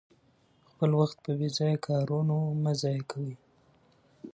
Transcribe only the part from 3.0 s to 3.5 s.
کوئ.